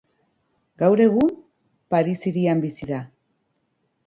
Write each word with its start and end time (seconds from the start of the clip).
Gaur 0.83 1.03
egun 1.05 1.29
Paris 1.95 2.17
hirian 2.31 2.65
bizi 2.65 2.91
da. 2.95 3.03